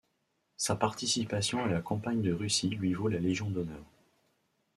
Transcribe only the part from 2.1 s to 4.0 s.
de Russie lui vaut la Légion d'honneur.